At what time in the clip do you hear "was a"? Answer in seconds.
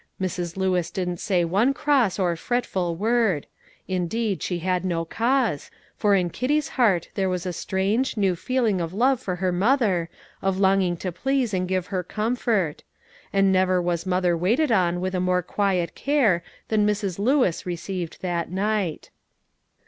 7.29-7.53